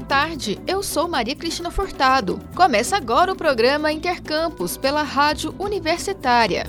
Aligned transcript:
boa 0.00 0.06
tarde. 0.06 0.58
Eu 0.66 0.82
sou 0.82 1.06
Maria 1.06 1.36
Cristina 1.36 1.70
Furtado. 1.70 2.40
Começa 2.54 2.96
agora 2.96 3.32
o 3.32 3.36
programa 3.36 3.92
Intercampus 3.92 4.76
pela 4.76 5.02
Rádio 5.02 5.54
Universitária. 5.58 6.66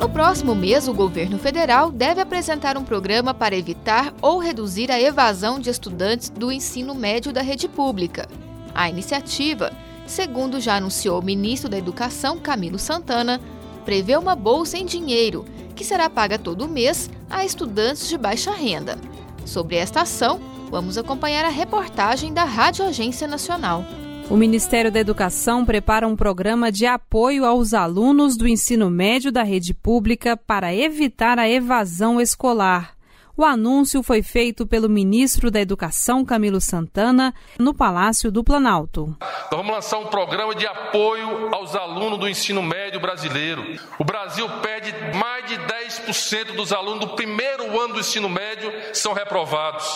No 0.00 0.08
próximo 0.08 0.54
mês, 0.54 0.86
o 0.86 0.94
governo 0.94 1.38
federal 1.38 1.90
deve 1.90 2.20
apresentar 2.20 2.76
um 2.76 2.84
programa 2.84 3.34
para 3.34 3.56
evitar 3.56 4.14
ou 4.22 4.38
reduzir 4.38 4.90
a 4.90 5.00
evasão 5.00 5.58
de 5.58 5.68
estudantes 5.68 6.30
do 6.30 6.52
ensino 6.52 6.94
médio 6.94 7.32
da 7.32 7.42
rede 7.42 7.68
pública. 7.68 8.28
A 8.74 8.88
iniciativa, 8.88 9.72
segundo 10.06 10.60
já 10.60 10.76
anunciou 10.76 11.18
o 11.18 11.24
ministro 11.24 11.68
da 11.68 11.76
Educação, 11.78 12.38
Camilo 12.38 12.78
Santana, 12.78 13.40
prevê 13.88 14.18
uma 14.18 14.36
bolsa 14.36 14.76
em 14.76 14.84
dinheiro 14.84 15.46
que 15.74 15.82
será 15.82 16.10
paga 16.10 16.38
todo 16.38 16.68
mês 16.68 17.08
a 17.30 17.42
estudantes 17.42 18.06
de 18.06 18.18
baixa 18.18 18.50
renda. 18.52 18.98
Sobre 19.46 19.76
esta 19.76 20.02
ação, 20.02 20.38
vamos 20.70 20.98
acompanhar 20.98 21.46
a 21.46 21.48
reportagem 21.48 22.34
da 22.34 22.44
Rádio 22.44 22.84
Agência 22.84 23.26
Nacional. 23.26 23.82
O 24.28 24.36
Ministério 24.36 24.92
da 24.92 25.00
Educação 25.00 25.64
prepara 25.64 26.06
um 26.06 26.14
programa 26.14 26.70
de 26.70 26.84
apoio 26.84 27.46
aos 27.46 27.72
alunos 27.72 28.36
do 28.36 28.46
ensino 28.46 28.90
médio 28.90 29.32
da 29.32 29.42
rede 29.42 29.72
pública 29.72 30.36
para 30.36 30.74
evitar 30.74 31.38
a 31.38 31.48
evasão 31.48 32.20
escolar. 32.20 32.97
O 33.40 33.44
anúncio 33.44 34.02
foi 34.02 34.20
feito 34.20 34.66
pelo 34.66 34.88
ministro 34.88 35.48
da 35.48 35.60
Educação, 35.60 36.24
Camilo 36.24 36.60
Santana, 36.60 37.32
no 37.56 37.72
Palácio 37.72 38.32
do 38.32 38.42
Planalto. 38.42 39.16
Nós 39.20 39.48
vamos 39.52 39.72
lançar 39.72 39.98
um 39.98 40.06
programa 40.06 40.56
de 40.56 40.66
apoio 40.66 41.54
aos 41.54 41.76
alunos 41.76 42.18
do 42.18 42.28
ensino 42.28 42.60
médio 42.60 42.98
brasileiro. 42.98 43.62
O 43.96 44.02
Brasil 44.02 44.44
perde 44.60 44.92
mais 45.16 45.46
de 45.46 45.56
10% 45.56 46.56
dos 46.56 46.72
alunos 46.72 46.98
do 46.98 47.14
primeiro 47.14 47.80
ano 47.80 47.94
do 47.94 48.00
ensino 48.00 48.28
médio 48.28 48.72
são 48.92 49.12
reprovados. 49.12 49.86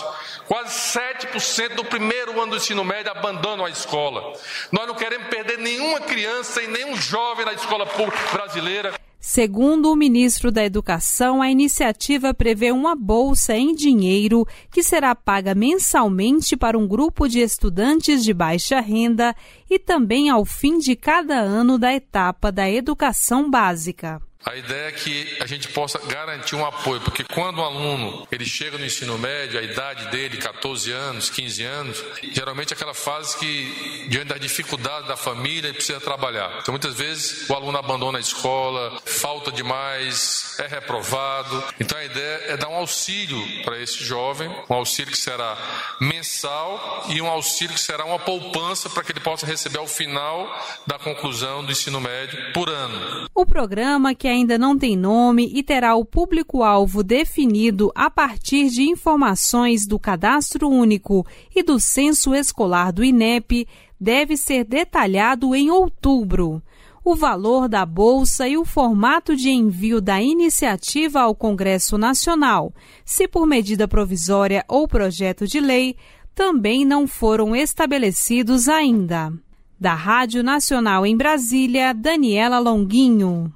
Quase 0.47 0.97
7% 0.97 1.75
do 1.75 1.85
primeiro 1.85 2.41
ano 2.41 2.53
do 2.53 2.59
ensino 2.59 2.85
médio 2.85 3.11
abandonam 3.11 3.65
a 3.65 3.71
escola. 3.71 4.35
Nós 4.71 4.87
não 4.87 4.95
queremos 4.95 5.27
perder 5.27 5.59
nenhuma 5.59 5.99
criança 5.99 6.63
e 6.63 6.69
nenhum 6.69 6.95
jovem 6.95 7.45
na 7.45 7.55
escola 7.55 7.87
pública 7.87 8.21
brasileira. 8.33 8.95
Segundo 9.25 9.93
o 9.93 9.95
ministro 9.95 10.51
da 10.51 10.65
Educação, 10.65 11.41
a 11.41 11.49
iniciativa 11.49 12.35
prevê 12.35 12.73
uma 12.73 12.97
bolsa 12.97 13.55
em 13.55 13.73
dinheiro 13.73 14.45
que 14.69 14.83
será 14.83 15.15
paga 15.15 15.55
mensalmente 15.55 16.57
para 16.57 16.77
um 16.77 16.89
grupo 16.89 17.29
de 17.29 17.39
estudantes 17.39 18.25
de 18.25 18.35
baixa 18.35 18.81
renda 18.81 19.33
e 19.71 19.79
também 19.79 20.29
ao 20.29 20.45
fim 20.45 20.77
de 20.77 20.97
cada 20.97 21.39
ano 21.39 21.79
da 21.79 21.95
etapa 21.95 22.51
da 22.51 22.69
educação 22.69 23.49
básica. 23.49 24.21
A 24.45 24.57
ideia 24.57 24.89
é 24.89 24.93
que 24.93 25.37
a 25.41 25.47
gente 25.47 25.69
possa 25.69 25.99
garantir 25.99 26.57
um 26.57 26.67
apoio, 26.67 27.01
porque 27.01 27.25
quando 27.25 27.59
o 27.59 27.65
aluno 27.65 28.27
ele 28.31 28.45
chega 28.45 28.77
no 28.77 28.85
ensino 28.85 29.17
médio, 29.17 29.59
a 29.59 29.63
idade 29.63 30.11
dele, 30.11 30.37
14 30.37 30.91
anos, 30.91 31.31
15 31.31 31.63
anos, 31.65 32.05
geralmente 32.33 32.73
é 32.73 32.77
aquela 32.77 32.95
fase 32.95 33.39
que, 33.39 34.07
diante 34.09 34.29
da 34.29 34.39
dificuldade 34.39 35.07
da 35.07 35.17
família, 35.17 35.69
ele 35.69 35.77
precisa 35.77 36.01
trabalhar. 36.01 36.59
Então, 36.61 36.73
muitas 36.73 36.95
vezes, 36.95 37.49
o 37.49 37.55
aluno 37.55 37.79
abandona 37.79 38.19
a 38.19 38.21
escola, 38.21 39.01
falta 39.05 39.53
demais, 39.53 40.57
é 40.59 40.67
reprovado. 40.67 41.63
Então, 41.79 41.97
a 41.97 42.05
ideia 42.05 42.43
é 42.49 42.57
dar 42.57 42.69
um 42.69 42.77
auxílio 42.77 43.41
para 43.65 43.81
esse 43.81 44.03
jovem, 44.05 44.49
um 44.69 44.75
auxílio 44.75 45.13
que 45.13 45.19
será 45.19 45.57
mensal 46.01 47.07
e 47.09 47.21
um 47.23 47.29
auxílio 47.29 47.75
que 47.75 47.81
será 47.81 48.05
uma 48.05 48.19
poupança 48.19 48.91
para 48.91 49.05
que 49.05 49.13
ele 49.13 49.21
possa 49.21 49.47
receber 49.47 49.79
ao 49.79 49.87
final 49.87 50.49
da 50.87 50.99
conclusão 50.99 51.65
do 51.65 51.71
ensino 51.71 52.01
médio 52.01 52.53
por 52.53 52.69
ano. 52.69 53.29
O 53.35 53.47
programa 53.47 54.15
que 54.15 54.32
ainda 54.33 54.59
não 54.59 54.77
tem 54.77 54.97
nome 54.97 55.51
e 55.55 55.63
terá 55.63 55.95
o 55.95 56.05
público-alvo 56.05 57.03
definido 57.03 57.93
a 57.95 58.11
partir 58.11 58.69
de 58.69 58.83
informações 58.83 59.87
do 59.87 59.99
Cadastro 59.99 60.69
Único 60.69 61.27
e 61.55 61.63
do 61.63 61.79
Censo 61.79 62.35
Escolar 62.35 62.93
do 62.93 63.05
INEP, 63.05 63.69
deve 64.01 64.37
ser 64.37 64.65
detalhado 64.65 65.55
em 65.55 65.71
outubro. 65.71 66.61
O 67.05 67.15
valor 67.17 67.69
da 67.69 67.85
bolsa 67.85 68.49
e 68.49 68.57
o 68.57 68.65
formato 68.65 69.35
de 69.35 69.51
envio 69.51 70.01
da 70.01 70.23
iniciativa 70.23 71.21
ao 71.21 71.35
Congresso 71.35 71.99
Nacional, 71.99 72.73
se 73.05 73.27
por 73.27 73.47
medida 73.47 73.89
provisória 73.89 74.65
ou 74.69 74.87
projeto 74.87 75.47
de 75.47 75.61
lei, 75.61 75.97
também 76.35 76.85
não 76.85 77.07
foram 77.07 77.55
estabelecidos 77.55 78.69
ainda. 78.69 79.33
Da 79.79 79.95
Rádio 79.95 80.45
Nacional 80.45 81.05
em 81.05 81.17
Brasília, 81.17 81.93
Daniela 81.93 82.61
Longuinho. 82.61 83.53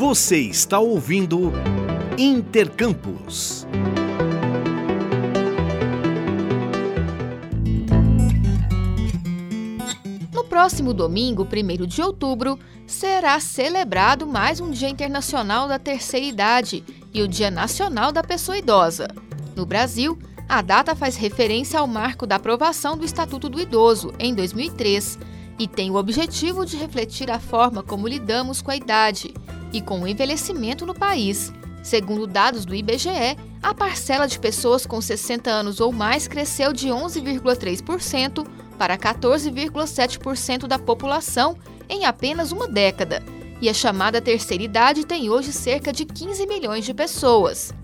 Você 0.00 0.38
está 0.38 0.78
ouvindo 0.78 1.52
Intercampus. 2.16 3.66
No 10.32 10.42
próximo 10.44 10.94
domingo, 10.94 11.44
1 11.46 11.86
de 11.86 12.00
outubro, 12.00 12.58
será 12.86 13.38
celebrado 13.40 14.26
mais 14.26 14.58
um 14.58 14.70
Dia 14.70 14.88
Internacional 14.88 15.68
da 15.68 15.78
Terceira 15.78 16.24
Idade 16.24 16.82
e 17.12 17.20
o 17.20 17.28
Dia 17.28 17.50
Nacional 17.50 18.10
da 18.10 18.22
Pessoa 18.22 18.56
Idosa. 18.56 19.06
No 19.54 19.66
Brasil, 19.66 20.18
a 20.48 20.62
data 20.62 20.96
faz 20.96 21.14
referência 21.14 21.78
ao 21.78 21.86
marco 21.86 22.26
da 22.26 22.36
aprovação 22.36 22.96
do 22.96 23.04
Estatuto 23.04 23.50
do 23.50 23.60
Idoso, 23.60 24.14
em 24.18 24.34
2003, 24.34 25.18
e 25.58 25.68
tem 25.68 25.90
o 25.90 25.96
objetivo 25.96 26.64
de 26.64 26.78
refletir 26.78 27.30
a 27.30 27.38
forma 27.38 27.82
como 27.82 28.08
lidamos 28.08 28.62
com 28.62 28.70
a 28.70 28.76
idade 28.76 29.34
e 29.72 29.80
com 29.80 30.00
o 30.00 30.08
envelhecimento 30.08 30.84
no 30.86 30.94
país. 30.94 31.52
Segundo 31.82 32.26
dados 32.26 32.64
do 32.64 32.74
IBGE, 32.74 33.36
a 33.62 33.74
parcela 33.74 34.26
de 34.26 34.38
pessoas 34.38 34.84
com 34.84 35.00
60 35.00 35.50
anos 35.50 35.80
ou 35.80 35.92
mais 35.92 36.28
cresceu 36.28 36.72
de 36.72 36.88
11,3% 36.88 38.46
para 38.78 38.96
14,7% 38.96 40.66
da 40.66 40.78
população 40.78 41.56
em 41.88 42.04
apenas 42.04 42.52
uma 42.52 42.68
década, 42.68 43.22
e 43.60 43.68
a 43.68 43.74
chamada 43.74 44.20
terceira 44.20 44.62
idade 44.62 45.04
tem 45.04 45.28
hoje 45.28 45.52
cerca 45.52 45.92
de 45.92 46.04
15 46.04 46.46
milhões 46.46 46.84
de 46.84 46.94
pessoas. 46.94 47.74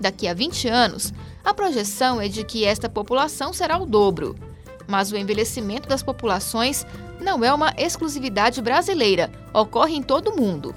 Daqui 0.00 0.28
a 0.28 0.34
20 0.34 0.68
anos, 0.68 1.12
a 1.44 1.52
projeção 1.52 2.20
é 2.20 2.28
de 2.28 2.44
que 2.44 2.64
esta 2.64 2.88
população 2.88 3.52
será 3.52 3.78
o 3.78 3.86
dobro. 3.86 4.36
Mas 4.86 5.10
o 5.10 5.16
envelhecimento 5.16 5.88
das 5.88 6.02
populações 6.02 6.86
não 7.20 7.44
é 7.44 7.52
uma 7.52 7.72
exclusividade 7.76 8.60
brasileira, 8.60 9.30
ocorre 9.52 9.96
em 9.96 10.02
todo 10.02 10.28
o 10.28 10.36
mundo. 10.36 10.74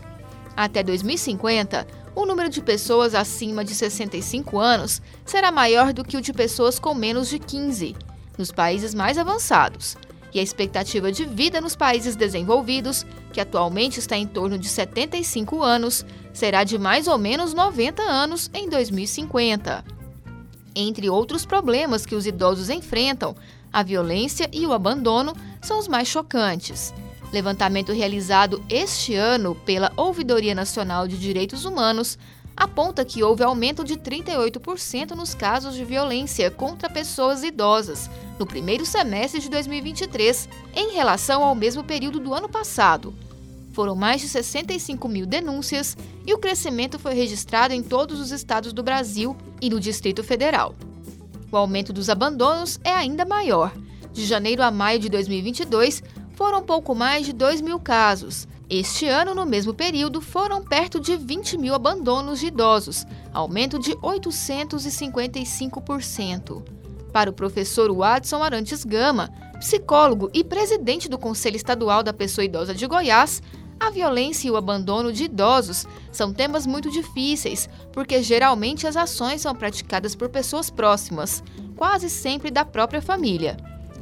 Até 0.58 0.82
2050, 0.82 1.86
o 2.16 2.26
número 2.26 2.50
de 2.50 2.64
pessoas 2.64 3.14
acima 3.14 3.64
de 3.64 3.76
65 3.76 4.58
anos 4.58 5.00
será 5.24 5.52
maior 5.52 5.94
do 5.94 6.04
que 6.04 6.18
o 6.18 6.22
de 6.22 6.34
pessoas 6.34 6.80
com 6.80 6.96
menos 6.96 7.30
de 7.30 7.38
15, 7.38 7.96
nos 8.40 8.52
países 8.52 8.96
mais 8.96 9.20
avançados. 9.20 9.96
E 10.34 10.40
a 10.40 10.42
expectativa 10.42 11.12
de 11.12 11.26
vida 11.26 11.62
nos 11.62 11.76
países 11.76 12.16
desenvolvidos, 12.16 13.06
que 13.32 13.40
atualmente 13.40 14.00
está 14.00 14.18
em 14.18 14.26
torno 14.26 14.58
de 14.58 14.68
75 14.68 15.62
anos, 15.62 16.04
será 16.34 16.64
de 16.64 16.80
mais 16.80 17.08
ou 17.08 17.20
menos 17.20 17.54
90 17.54 18.02
anos 18.02 18.50
em 18.52 18.68
2050. 18.68 19.86
Entre 20.76 21.08
outros 21.08 21.46
problemas 21.46 22.04
que 22.04 22.16
os 22.16 22.26
idosos 22.26 22.72
enfrentam, 22.72 23.36
a 23.72 23.84
violência 23.84 24.50
e 24.52 24.66
o 24.66 24.74
abandono 24.74 25.36
são 25.62 25.78
os 25.78 25.88
mais 25.88 26.08
chocantes. 26.08 26.92
Levantamento 27.32 27.92
realizado 27.92 28.64
este 28.70 29.16
ano 29.16 29.54
pela 29.54 29.92
Ouvidoria 29.98 30.56
Nacional 30.56 31.08
de 31.08 31.18
Direitos 31.18 31.66
Humanos 31.66 32.18
aponta 32.56 33.06
que 33.06 33.22
houve 33.22 33.44
aumento 33.44 33.84
de 33.84 33.96
38% 33.96 35.12
nos 35.12 35.36
casos 35.36 35.76
de 35.76 35.86
violência 35.86 36.50
contra 36.50 36.90
pessoas 36.90 37.44
idosas 37.44 38.10
no 38.40 38.48
primeiro 38.48 38.86
semestre 38.86 39.40
de 39.40 39.50
2023, 39.50 40.50
em 40.74 40.94
relação 40.94 41.44
ao 41.44 41.54
mesmo 41.54 41.84
período 41.84 42.20
do 42.20 42.34
ano 42.34 42.50
passado. 42.50 43.14
Foram 43.74 43.96
mais 43.96 44.22
de 44.22 44.28
65 44.28 45.08
mil 45.08 45.28
denúncias 45.28 45.96
e 46.26 46.34
o 46.34 46.40
crescimento 46.40 46.98
foi 46.98 47.14
registrado 47.14 47.76
em 47.76 47.84
todos 47.84 48.20
os 48.20 48.32
estados 48.32 48.74
do 48.74 48.82
Brasil 48.82 49.38
e 49.62 49.70
no 49.70 49.80
Distrito 49.80 50.24
Federal. 50.24 50.74
O 51.52 51.56
aumento 51.56 51.94
dos 51.94 52.10
abandonos 52.10 52.80
é 52.84 52.92
ainda 52.92 53.24
maior. 53.24 53.72
De 54.12 54.26
janeiro 54.26 54.64
a 54.64 54.72
maio 54.72 55.00
de 55.00 55.10
2022, 55.10 56.02
foram 56.38 56.62
pouco 56.62 56.94
mais 56.94 57.26
de 57.26 57.34
2 57.34 57.62
mil 57.62 57.80
casos. 57.80 58.48
Este 58.70 59.08
ano, 59.08 59.34
no 59.34 59.44
mesmo 59.44 59.74
período, 59.74 60.22
foram 60.22 60.64
perto 60.64 61.00
de 61.00 61.18
20 61.18 61.58
mil 61.58 61.74
abandonos 61.74 62.40
de 62.40 62.46
idosos, 62.48 63.08
aumento 63.34 63.80
de 63.80 63.96
855%. 63.96 66.64
Para 67.12 67.32
o 67.32 67.34
professor 67.34 67.92
Watson 67.92 68.44
Arantes 68.44 68.86
Gama, 68.86 69.32
psicólogo 69.58 70.30
e 70.32 70.44
presidente 70.44 71.10
do 71.10 71.18
Conselho 71.18 71.56
Estadual 71.56 72.04
da 72.04 72.14
Pessoa 72.14 72.46
Idosa 72.46 72.76
de 72.76 72.86
Goiás, 72.86 73.42
a 73.80 73.90
violência 73.90 74.48
e 74.48 74.52
o 74.52 74.58
abandono 74.58 75.12
de 75.12 75.24
idosos 75.24 75.88
são 76.12 76.32
temas 76.32 76.68
muito 76.68 76.92
difíceis, 76.92 77.68
porque 77.92 78.22
geralmente 78.22 78.86
as 78.86 78.96
ações 78.96 79.42
são 79.42 79.56
praticadas 79.56 80.14
por 80.14 80.30
pessoas 80.30 80.70
próximas, 80.70 81.44
quase 81.76 82.12
sempre 82.12 82.52
da 82.52 82.64
própria 82.64 83.02
família. 83.02 83.58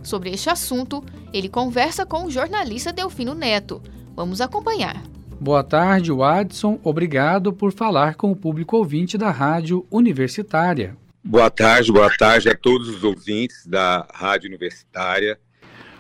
Sobre 0.06 0.30
este 0.30 0.52
assunto, 0.52 1.04
ele 1.34 1.50
conversa 1.50 2.06
com 2.06 2.26
o 2.26 2.32
jornalista 2.32 2.94
Delfino 2.94 3.34
Neto. 3.34 3.82
Vamos 4.16 4.40
acompanhar. 4.40 5.02
Boa 5.42 5.64
tarde, 5.64 6.12
Watson. 6.12 6.80
Obrigado 6.84 7.52
por 7.52 7.74
falar 7.74 8.14
com 8.14 8.32
o 8.32 8.36
público 8.36 8.78
ouvinte 8.78 9.18
da 9.18 9.32
Rádio 9.32 9.84
Universitária. 9.90 10.96
Boa 11.24 11.50
tarde, 11.50 11.92
boa 11.92 12.16
tarde 12.16 12.48
a 12.48 12.56
todos 12.56 12.88
os 12.88 13.04
ouvintes 13.04 13.66
da 13.66 14.08
Rádio 14.14 14.48
Universitária. 14.48 15.40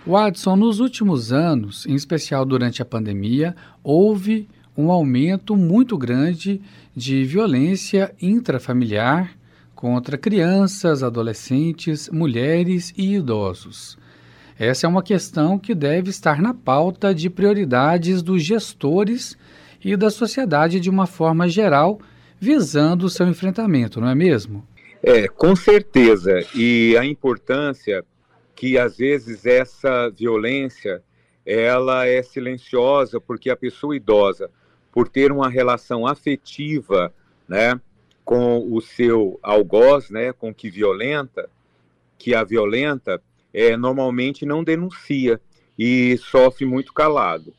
Watson, 0.05 0.55
nos 0.55 0.79
últimos 0.79 1.33
anos, 1.33 1.87
em 1.87 1.95
especial 1.95 2.45
durante 2.45 2.83
a 2.83 2.85
pandemia, 2.85 3.55
houve 3.83 4.47
um 4.77 4.91
aumento 4.91 5.55
muito 5.55 5.97
grande 5.97 6.61
de 6.95 7.23
violência 7.23 8.13
intrafamiliar 8.21 9.34
contra 9.75 10.17
crianças, 10.17 11.03
adolescentes, 11.03 12.09
mulheres 12.09 12.93
e 12.97 13.15
idosos. 13.15 13.97
Essa 14.57 14.87
é 14.87 14.89
uma 14.89 15.03
questão 15.03 15.59
que 15.59 15.75
deve 15.75 16.09
estar 16.09 16.41
na 16.41 16.53
pauta 16.53 17.13
de 17.13 17.29
prioridades 17.29 18.23
dos 18.23 18.41
gestores 18.41 19.37
e 19.83 19.97
da 19.97 20.09
sociedade 20.09 20.79
de 20.79 20.89
uma 20.89 21.05
forma 21.05 21.47
geral, 21.49 21.99
visando 22.39 23.05
o 23.05 23.09
seu 23.09 23.27
enfrentamento, 23.27 23.99
não 23.99 24.07
é 24.07 24.15
mesmo? 24.15 24.65
É, 25.03 25.27
com 25.27 25.55
certeza. 25.55 26.43
E 26.55 26.97
a 26.97 27.05
importância 27.05 28.03
que 28.55 28.77
às 28.77 28.97
vezes 28.97 29.45
essa 29.45 30.09
violência 30.09 31.03
ela 31.45 32.07
é 32.07 32.23
silenciosa 32.23 33.19
porque 33.19 33.49
a 33.49 33.55
pessoa 33.55 33.95
idosa, 33.95 34.49
por 34.91 35.09
ter 35.09 35.31
uma 35.31 35.49
relação 35.49 36.07
afetiva, 36.07 37.13
né, 37.47 37.79
com 38.25 38.73
o 38.73 38.81
seu 38.81 39.39
algoz, 39.41 40.09
né, 40.09 40.33
com 40.33 40.53
que 40.53 40.69
violenta, 40.69 41.47
que 42.17 42.33
a 42.33 42.43
violenta, 42.43 43.21
é, 43.53 43.77
normalmente 43.77 44.45
não 44.45 44.63
denuncia 44.63 45.39
e 45.77 46.17
sofre 46.17 46.65
muito 46.65 46.91
calado. 46.91 47.53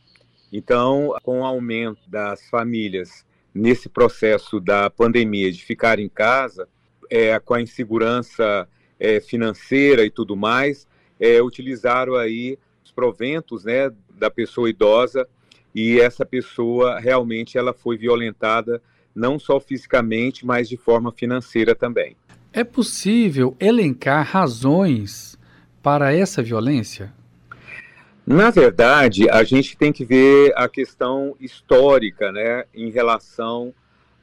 Então, 0.53 1.15
com 1.23 1.41
o 1.41 1.45
aumento 1.45 2.01
das 2.09 2.49
famílias 2.51 3.25
nesse 3.55 3.89
processo 3.89 4.61
da 4.61 4.91
pandemia 4.91 5.51
de 5.51 5.65
ficar 5.65 5.99
em 5.99 6.09
casa, 6.09 6.69
é, 7.09 7.39
com 7.39 7.55
a 7.55 7.63
insegurança 7.63 8.69
é, 8.99 9.21
financeira 9.21 10.05
e 10.05 10.11
tudo 10.11 10.37
mais, 10.37 10.87
é, 11.21 11.41
utilizaram 11.41 12.17
aí 12.17 12.59
os 12.85 12.91
proventos 12.91 13.65
né, 13.65 13.91
da 14.11 14.31
pessoa 14.31 14.69
idosa 14.69 15.27
e 15.75 16.01
essa 16.01 16.25
pessoa 16.25 16.99
realmente 16.99 17.57
ela 17.57 17.73
foi 17.73 17.97
violentada 17.97 18.83
não 19.17 19.39
só 19.39 19.59
fisicamente, 19.59 20.45
mas 20.45 20.69
de 20.69 20.77
forma 20.77 21.11
financeira 21.11 21.75
também. 21.75 22.15
É 22.53 22.63
possível 22.63 23.57
elencar 23.59 24.27
razões 24.27 25.39
para 25.83 26.13
essa 26.13 26.43
violência? 26.43 27.13
Na 28.27 28.51
verdade, 28.51 29.31
a 29.31 29.43
gente 29.45 29.77
tem 29.77 29.93
que 29.93 30.05
ver 30.05 30.53
a 30.57 30.69
questão 30.69 31.37
histórica, 31.41 32.31
né, 32.31 32.65
em 32.75 32.91
relação 32.91 33.73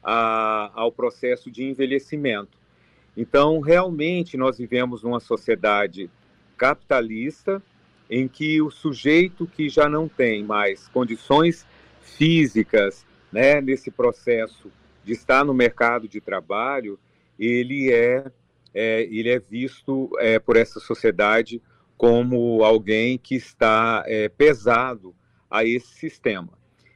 a, 0.02 0.70
ao 0.74 0.92
processo 0.92 1.50
de 1.50 1.64
envelhecimento. 1.64 2.58
Então, 3.16 3.60
realmente, 3.60 4.36
nós 4.36 4.58
vivemos 4.58 5.02
numa 5.02 5.20
sociedade 5.20 6.10
capitalista 6.56 7.62
em 8.10 8.28
que 8.28 8.60
o 8.60 8.70
sujeito 8.70 9.46
que 9.46 9.68
já 9.68 9.88
não 9.88 10.06
tem 10.06 10.44
mais 10.44 10.86
condições 10.88 11.66
físicas, 12.02 13.06
né, 13.32 13.60
nesse 13.60 13.90
processo 13.90 14.70
de 15.04 15.12
estar 15.12 15.44
no 15.44 15.54
mercado 15.54 16.08
de 16.08 16.20
trabalho, 16.20 16.98
ele 17.38 17.92
é, 17.92 18.24
é 18.72 19.02
ele 19.02 19.28
é 19.28 19.38
visto 19.38 20.10
é, 20.18 20.38
por 20.38 20.56
essa 20.56 20.80
sociedade 20.80 21.60
como 21.96 22.64
alguém 22.64 23.18
que 23.18 23.34
está 23.34 24.02
é, 24.06 24.28
pesado 24.28 25.14
a 25.50 25.64
esse 25.64 25.94
sistema. 25.94 26.50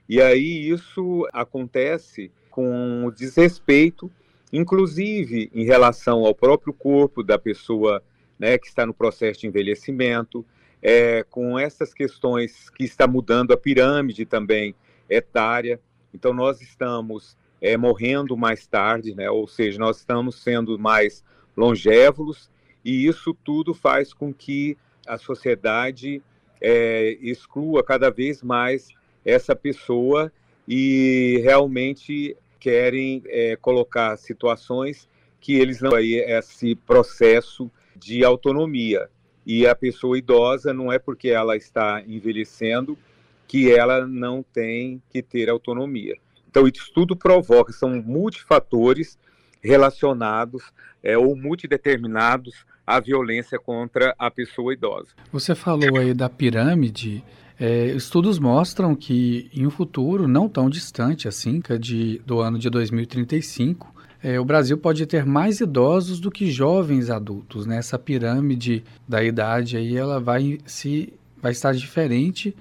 E 0.08 0.20
aí 0.20 0.69
isso 0.69 1.28
acontece 1.32 2.32
com 2.50 3.12
desrespeito, 3.14 4.10
inclusive 4.52 5.50
em 5.55 5.64
relação 5.64 6.25
ao 6.25 6.34
próprio 6.34 6.72
corpo 6.72 7.22
da 7.22 7.38
pessoa 7.38 8.02
né, 8.38 8.56
que 8.56 8.66
está 8.66 8.87
no 8.87 8.94
processo 8.94 9.40
de 9.40 9.46
envelhecimento, 9.46 10.44
é, 10.81 11.25
com 11.25 11.58
essas 11.58 11.93
questões 11.93 12.70
que 12.70 12.84
está 12.84 13.06
mudando 13.06 13.52
a 13.52 13.56
pirâmide 13.56 14.25
também 14.25 14.75
etária. 15.08 15.81
Então 16.14 16.32
nós 16.32 16.60
estamos 16.60 17.37
é, 17.60 17.76
morrendo 17.76 18.37
mais 18.37 18.66
tarde, 18.66 19.14
né, 19.14 19.31
ou 19.31 19.46
seja, 19.46 19.78
nós 19.78 19.99
estamos 19.99 20.37
sendo 20.37 20.78
mais 20.78 21.25
longevos 21.56 22.50
e 22.84 23.06
isso 23.06 23.34
tudo 23.44 23.75
faz 23.75 24.12
com 24.12 24.32
que 24.32 24.76
a 25.06 25.19
sociedade 25.19 26.22
é, 26.60 27.16
exclua 27.20 27.82
cada 27.82 28.10
vez 28.10 28.43
mais 28.43 28.88
essa 29.25 29.55
pessoa 29.56 30.32
e 30.66 31.40
realmente 31.43 32.37
querem 32.60 33.22
é, 33.26 33.56
colocar 33.56 34.16
situações 34.16 35.08
que 35.40 35.55
eles 35.55 35.81
não 35.81 35.94
aí 35.94 36.14
esse 36.14 36.75
processo 36.75 37.70
de 37.96 38.25
autonomia 38.25 39.08
e 39.46 39.66
a 39.66 39.75
pessoa 39.75 40.19
idosa 40.19 40.75
não 40.75 40.93
é 40.93 40.99
porque 40.99 41.28
ela 41.28 41.56
está 41.56 42.02
envelhecendo 42.06 42.99
que 43.46 43.72
ela 43.72 44.06
não 44.06 44.43
tem 44.43 45.02
que 45.10 45.22
ter 45.22 45.49
autonomia. 45.49 46.16
Então 46.50 46.67
isso 46.67 46.91
tudo 46.95 47.17
provoca 47.17 47.73
são 47.73 48.03
multifatores 48.03 49.19
relacionados 49.62 50.62
é, 51.03 51.17
ou 51.17 51.37
multideterminados 51.37 52.65
à 52.87 53.00
violência 53.00 53.59
contra 53.59 54.15
a 54.19 54.31
pessoa 54.31 54.73
idosa. 54.73 55.09
Você 55.33 55.55
falou 55.55 55.99
aí 55.99 56.15
da 56.15 56.29
pirâmide. 56.29 57.23
É, 57.61 57.87
estudos 57.87 58.39
mostram 58.39 58.95
que 58.95 59.50
em 59.53 59.67
um 59.67 59.71
futuro 59.71 60.29
não 60.29 60.49
tão 60.49 60.71
distante 60.71 61.27
assim, 61.27 61.61
é 61.69 61.77
de, 61.77 62.21
do 62.25 62.41
ano 62.41 62.56
de 62.56 62.71
2035, 62.71 63.93
é, 64.23 64.39
o 64.39 64.44
Brasil 64.44 64.79
pode 64.79 65.05
ter 65.06 65.25
mais 65.25 65.61
idosos 65.61 66.21
do 66.21 66.31
que 66.31 66.51
jovens 66.51 67.11
adultos. 67.11 67.67
Né? 67.67 67.79
Essa 67.79 67.99
pirâmide 67.99 68.85
da 69.09 69.23
idade 69.23 69.77
aí 69.77 69.97
ela 69.97 70.21
vai 70.21 70.59
se 70.67 71.12
vai 71.41 71.53
estar 71.53 71.73
diferente 71.73 72.55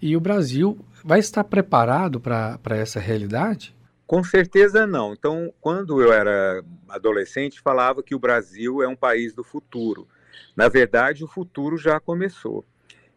e 0.00 0.16
o 0.16 0.20
Brasil 0.20 0.76
vai 1.04 1.18
estar 1.18 1.44
preparado 1.44 2.20
para 2.20 2.76
essa 2.76 3.00
realidade? 3.00 3.74
Com 4.06 4.22
certeza 4.22 4.86
não. 4.86 5.12
Então, 5.12 5.52
quando 5.60 6.02
eu 6.02 6.12
era 6.12 6.62
adolescente, 6.88 7.60
falava 7.60 8.02
que 8.02 8.14
o 8.14 8.18
Brasil 8.18 8.82
é 8.82 8.88
um 8.88 8.96
país 8.96 9.32
do 9.32 9.42
futuro. 9.42 10.06
Na 10.54 10.68
verdade, 10.68 11.24
o 11.24 11.28
futuro 11.28 11.78
já 11.78 11.98
começou. 11.98 12.64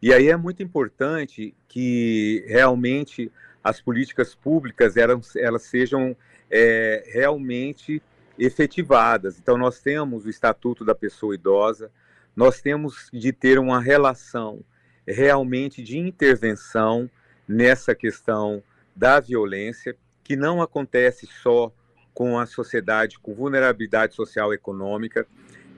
E 0.00 0.12
aí 0.12 0.28
é 0.28 0.36
muito 0.36 0.62
importante 0.62 1.54
que 1.68 2.44
realmente 2.46 3.30
as 3.62 3.80
políticas 3.80 4.34
públicas 4.34 4.96
elas, 4.96 5.34
elas 5.36 5.62
sejam 5.62 6.16
é, 6.50 7.04
realmente 7.12 8.02
efetivadas. 8.38 9.38
Então, 9.38 9.58
nós 9.58 9.80
temos 9.80 10.24
o 10.24 10.30
Estatuto 10.30 10.84
da 10.84 10.94
Pessoa 10.94 11.34
Idosa, 11.34 11.90
nós 12.34 12.60
temos 12.60 13.08
de 13.12 13.32
ter 13.32 13.58
uma 13.58 13.80
relação 13.80 14.62
realmente 15.06 15.82
de 15.82 15.98
intervenção 15.98 17.10
nessa 17.48 17.94
questão 17.94 18.62
da 18.94 19.20
violência 19.20 19.96
que 20.24 20.36
não 20.36 20.60
acontece 20.60 21.26
só 21.26 21.72
com 22.12 22.38
a 22.38 22.46
sociedade 22.46 23.18
com 23.18 23.34
vulnerabilidade 23.34 24.14
social 24.14 24.52
e 24.52 24.56
econômica, 24.56 25.26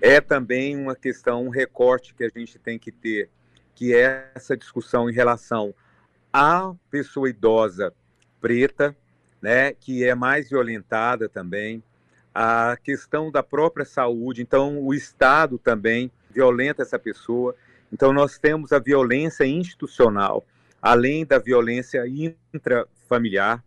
é 0.00 0.20
também 0.20 0.76
uma 0.76 0.94
questão, 0.94 1.44
um 1.44 1.48
recorte 1.48 2.14
que 2.14 2.24
a 2.24 2.28
gente 2.28 2.58
tem 2.58 2.78
que 2.78 2.92
ter, 2.92 3.28
que 3.74 3.94
é 3.94 4.30
essa 4.34 4.56
discussão 4.56 5.10
em 5.10 5.12
relação 5.12 5.74
à 6.32 6.72
pessoa 6.90 7.28
idosa 7.28 7.92
preta, 8.40 8.96
né, 9.42 9.72
que 9.72 10.04
é 10.04 10.14
mais 10.14 10.48
violentada 10.48 11.28
também, 11.28 11.82
a 12.32 12.76
questão 12.84 13.32
da 13.32 13.42
própria 13.42 13.84
saúde, 13.84 14.42
então 14.42 14.78
o 14.80 14.94
Estado 14.94 15.58
também 15.58 16.10
violenta 16.30 16.82
essa 16.82 16.98
pessoa. 16.98 17.54
Então 17.92 18.12
nós 18.12 18.38
temos 18.38 18.72
a 18.72 18.78
violência 18.78 19.44
institucional, 19.44 20.46
além 20.80 21.26
da 21.26 21.38
violência 21.38 22.04
intrafamiliar, 22.52 23.64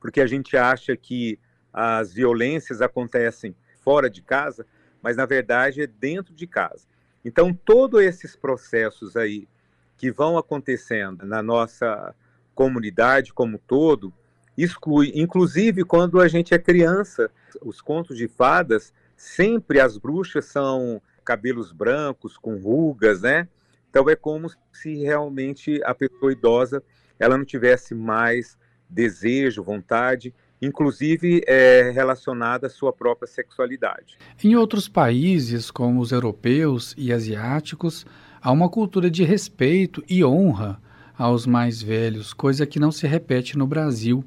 porque 0.00 0.20
a 0.20 0.26
gente 0.26 0.56
acha 0.56 0.96
que 0.96 1.38
as 1.72 2.12
violências 2.12 2.80
acontecem 2.80 3.54
fora 3.82 4.08
de 4.08 4.22
casa, 4.22 4.66
mas 5.02 5.16
na 5.16 5.26
verdade 5.26 5.82
é 5.82 5.86
dentro 5.86 6.34
de 6.34 6.46
casa. 6.46 6.86
Então, 7.24 7.52
todos 7.54 8.02
esses 8.02 8.36
processos 8.36 9.16
aí 9.16 9.48
que 9.96 10.10
vão 10.10 10.36
acontecendo 10.36 11.24
na 11.26 11.42
nossa 11.42 12.14
comunidade 12.54 13.32
como 13.32 13.58
todo, 13.58 14.12
exclui, 14.56 15.12
inclusive 15.14 15.84
quando 15.84 16.20
a 16.20 16.28
gente 16.28 16.54
é 16.54 16.58
criança, 16.58 17.30
os 17.60 17.80
contos 17.80 18.16
de 18.16 18.28
fadas, 18.28 18.92
sempre 19.16 19.80
as 19.80 19.96
bruxas 19.96 20.44
são 20.44 21.00
cabelos 21.24 21.72
brancos, 21.72 22.36
com 22.36 22.56
rugas, 22.58 23.22
né? 23.22 23.48
Então 23.94 24.10
é 24.10 24.16
como 24.16 24.50
se 24.72 24.92
realmente 25.04 25.80
a 25.84 25.94
pessoa 25.94 26.32
idosa 26.32 26.82
ela 27.16 27.38
não 27.38 27.44
tivesse 27.44 27.94
mais 27.94 28.58
desejo, 28.90 29.62
vontade, 29.62 30.34
inclusive 30.60 31.44
é, 31.46 31.92
relacionada 31.94 32.66
à 32.66 32.70
sua 32.70 32.92
própria 32.92 33.28
sexualidade. 33.28 34.18
Em 34.42 34.56
outros 34.56 34.88
países, 34.88 35.70
como 35.70 36.00
os 36.00 36.10
europeus 36.10 36.92
e 36.98 37.12
asiáticos, 37.12 38.04
há 38.42 38.50
uma 38.50 38.68
cultura 38.68 39.08
de 39.08 39.22
respeito 39.22 40.02
e 40.10 40.24
honra 40.24 40.82
aos 41.16 41.46
mais 41.46 41.80
velhos, 41.80 42.32
coisa 42.32 42.66
que 42.66 42.80
não 42.80 42.90
se 42.90 43.06
repete 43.06 43.56
no 43.56 43.64
Brasil. 43.64 44.24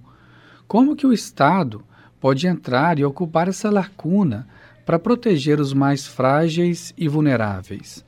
Como 0.66 0.96
que 0.96 1.06
o 1.06 1.12
Estado 1.12 1.84
pode 2.22 2.48
entrar 2.48 3.00
e 3.00 3.04
ocupar 3.04 3.50
essa 3.50 3.70
lacuna 3.70 4.48
para 4.86 4.98
proteger 4.98 5.60
os 5.60 5.74
mais 5.74 6.08
frágeis 6.08 6.94
e 6.98 7.10
vulneráveis? 7.10 8.07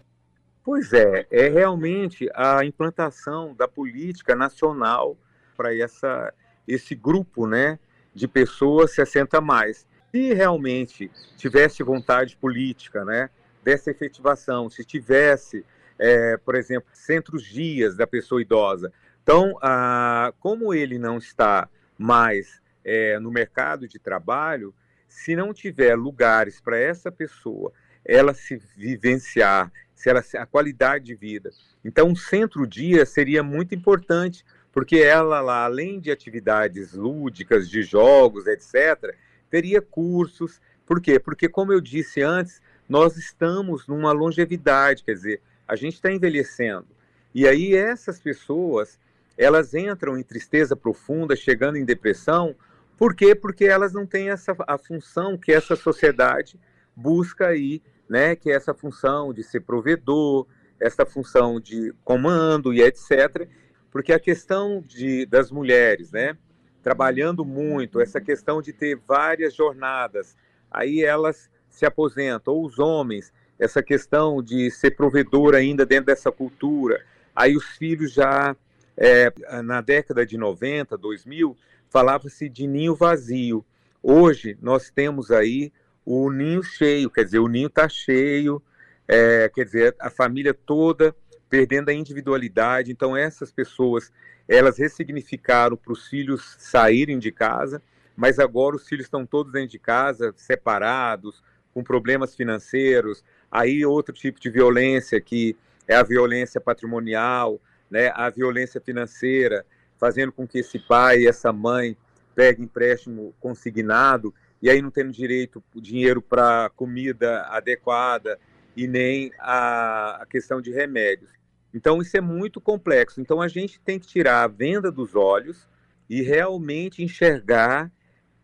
Pois 0.71 0.93
é, 0.93 1.25
é 1.31 1.49
realmente 1.49 2.29
a 2.35 2.63
implantação 2.63 3.55
da 3.55 3.67
política 3.67 4.35
nacional 4.35 5.17
para 5.57 5.75
essa 5.75 6.31
esse 6.67 6.93
grupo, 6.93 7.47
né, 7.47 7.79
de 8.13 8.27
pessoas 8.27 8.93
60 8.93 9.41
mais. 9.41 9.88
Se 10.11 10.31
realmente 10.31 11.09
tivesse 11.35 11.81
vontade 11.81 12.38
política, 12.38 13.03
né, 13.03 13.31
dessa 13.63 13.89
efetivação, 13.89 14.69
se 14.69 14.85
tivesse, 14.85 15.65
é, 15.97 16.38
por 16.38 16.53
exemplo, 16.53 16.91
centros 16.93 17.43
dias 17.45 17.97
da 17.97 18.05
pessoa 18.05 18.39
idosa. 18.39 18.93
Então, 19.23 19.57
ah, 19.63 20.31
como 20.39 20.71
ele 20.71 20.99
não 20.99 21.17
está 21.17 21.67
mais 21.97 22.61
é, 22.85 23.17
no 23.17 23.31
mercado 23.31 23.88
de 23.88 23.97
trabalho, 23.97 24.71
se 25.07 25.35
não 25.35 25.51
tiver 25.51 25.95
lugares 25.95 26.61
para 26.61 26.77
essa 26.77 27.11
pessoa, 27.11 27.73
ela 28.05 28.35
se 28.35 28.55
vivenciar, 28.77 29.71
se 30.00 30.38
a 30.38 30.46
qualidade 30.46 31.06
de 31.06 31.15
vida. 31.15 31.51
Então, 31.84 32.08
um 32.08 32.15
centro-dia 32.15 33.06
seria 33.06 33.44
muito 33.44 33.75
importante, 33.75 34.46
porque 34.72 34.98
ela 34.98 35.41
lá, 35.41 35.65
além 35.65 36.00
de 36.00 36.10
atividades 36.10 36.94
lúdicas, 36.94 37.70
de 37.70 37.84
jogos, 37.84 38.48
etc., 38.48 39.13
teria 39.50 39.82
cursos. 39.82 40.62
Por 40.86 41.01
quê? 41.01 41.20
Porque, 41.20 41.50
como 41.50 41.74
eu 41.74 41.82
disse 41.82 42.22
antes, 42.22 42.62
nós 42.88 43.18
estamos 43.18 43.88
numa 43.88 44.13
longevidade, 44.13 45.03
quer 45.03 45.13
dizer, 45.13 45.41
a 45.68 45.75
gente 45.75 45.96
está 45.96 46.12
envelhecendo. 46.12 46.88
E 47.36 47.46
aí 47.46 47.75
essas 47.75 48.20
pessoas, 48.20 48.98
elas 49.38 49.74
entram 49.74 50.18
em 50.18 50.24
tristeza 50.24 50.75
profunda, 50.75 51.36
chegando 51.36 51.77
em 51.77 51.84
depressão, 51.84 52.56
por 52.98 53.13
quê? 53.13 53.36
Porque 53.36 53.65
elas 53.65 53.94
não 53.94 54.06
têm 54.06 54.29
essa 54.29 54.56
a 54.65 54.77
função 54.77 55.38
que 55.38 55.51
essa 55.51 55.75
sociedade 55.75 56.60
busca 56.96 57.48
aí, 57.48 57.82
né, 58.09 58.35
que 58.35 58.49
é 58.51 58.55
essa 58.55 58.73
função 58.73 59.31
de 59.31 59.43
ser 59.43 59.61
provedor, 59.61 60.47
essa 60.79 61.05
função 61.05 61.59
de 61.59 61.93
comando 62.03 62.73
e 62.73 62.81
etc. 62.81 63.47
Porque 63.91 64.11
a 64.11 64.19
questão 64.19 64.81
de, 64.85 65.25
das 65.25 65.51
mulheres, 65.51 66.11
né, 66.11 66.35
trabalhando 66.81 67.45
muito, 67.45 67.99
essa 67.99 68.19
questão 68.19 68.61
de 68.61 68.73
ter 68.73 68.97
várias 69.07 69.53
jornadas, 69.53 70.35
aí 70.71 71.03
elas 71.03 71.49
se 71.69 71.85
aposentam, 71.85 72.53
ou 72.53 72.65
os 72.65 72.79
homens, 72.79 73.31
essa 73.59 73.83
questão 73.83 74.41
de 74.41 74.71
ser 74.71 74.91
provedor 74.91 75.53
ainda 75.53 75.85
dentro 75.85 76.05
dessa 76.05 76.31
cultura, 76.31 77.05
aí 77.35 77.55
os 77.55 77.65
filhos 77.77 78.13
já, 78.13 78.55
é, 78.97 79.31
na 79.61 79.81
década 79.81 80.25
de 80.25 80.37
90, 80.37 80.97
2000, 80.97 81.55
falava-se 81.89 82.47
de 82.47 82.67
ninho 82.67 82.95
vazio. 82.95 83.65
Hoje 84.01 84.57
nós 84.61 84.89
temos 84.89 85.29
aí 85.29 85.71
o 86.11 86.31
ninho 86.31 86.63
cheio, 86.63 87.07
quer 87.07 87.23
dizer, 87.23 87.37
o 87.37 87.47
ninho 87.47 87.67
está 87.67 87.87
cheio, 87.87 88.59
é, 89.07 89.47
quer 89.53 89.63
dizer, 89.63 89.95
a 89.99 90.09
família 90.09 90.55
toda 90.55 91.15
perdendo 91.47 91.89
a 91.89 91.93
individualidade. 91.93 92.91
Então 92.91 93.15
essas 93.15 93.51
pessoas 93.51 94.11
elas 94.47 94.79
ressignificaram 94.79 95.77
para 95.77 95.93
os 95.93 96.07
filhos 96.07 96.55
saírem 96.57 97.19
de 97.19 97.31
casa, 97.31 97.79
mas 98.15 98.39
agora 98.39 98.75
os 98.75 98.87
filhos 98.87 99.05
estão 99.05 99.23
todos 99.23 99.53
dentro 99.53 99.69
de 99.69 99.77
casa, 99.77 100.33
separados, 100.35 101.43
com 101.75 101.83
problemas 101.83 102.35
financeiros. 102.35 103.23
Aí 103.51 103.85
outro 103.85 104.15
tipo 104.15 104.39
de 104.39 104.49
violência 104.49 105.21
que 105.21 105.55
é 105.87 105.95
a 105.95 106.01
violência 106.01 106.59
patrimonial, 106.59 107.61
né, 107.87 108.11
a 108.15 108.31
violência 108.31 108.81
financeira, 108.81 109.63
fazendo 109.99 110.31
com 110.31 110.47
que 110.47 110.57
esse 110.57 110.79
pai 110.79 111.19
e 111.19 111.27
essa 111.27 111.53
mãe 111.53 111.95
peguem 112.33 112.65
empréstimo 112.65 113.31
consignado 113.39 114.33
e 114.61 114.69
aí 114.69 114.81
não 114.81 114.91
tendo 114.91 115.11
direito 115.11 115.63
dinheiro 115.75 116.21
para 116.21 116.69
comida 116.75 117.43
adequada 117.43 118.39
e 118.75 118.87
nem 118.87 119.31
a, 119.39 120.21
a 120.21 120.25
questão 120.25 120.61
de 120.61 120.71
remédios. 120.71 121.31
Então, 121.73 122.01
isso 122.01 122.15
é 122.17 122.21
muito 122.21 122.59
complexo. 122.59 123.21
Então, 123.21 123.41
a 123.41 123.47
gente 123.47 123.79
tem 123.79 123.99
que 123.99 124.07
tirar 124.07 124.43
a 124.43 124.47
venda 124.47 124.91
dos 124.91 125.15
olhos 125.15 125.67
e 126.09 126.21
realmente 126.21 127.03
enxergar 127.03 127.91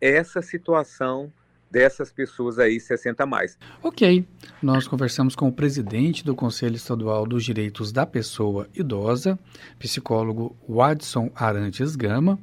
essa 0.00 0.40
situação 0.40 1.32
dessas 1.70 2.12
pessoas 2.12 2.58
aí 2.58 2.78
60 2.78 3.26
mais. 3.26 3.58
Ok, 3.82 4.24
nós 4.62 4.86
conversamos 4.86 5.34
com 5.34 5.48
o 5.48 5.52
presidente 5.52 6.24
do 6.24 6.34
Conselho 6.34 6.76
Estadual 6.76 7.26
dos 7.26 7.44
Direitos 7.44 7.92
da 7.92 8.06
Pessoa 8.06 8.68
Idosa, 8.74 9.38
psicólogo 9.78 10.56
Wadson 10.68 11.30
Arantes 11.34 11.96
Gama. 11.96 12.38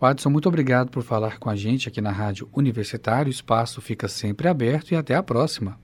Wadson, 0.00 0.30
muito 0.30 0.48
obrigado 0.48 0.90
por 0.92 1.02
falar 1.02 1.40
com 1.40 1.50
a 1.50 1.56
gente 1.56 1.88
aqui 1.88 2.00
na 2.00 2.12
Rádio 2.12 2.48
Universitário. 2.52 3.26
O 3.26 3.32
espaço 3.32 3.80
fica 3.80 4.06
sempre 4.06 4.46
aberto 4.46 4.92
e 4.92 4.96
até 4.96 5.16
a 5.16 5.22
próxima. 5.24 5.76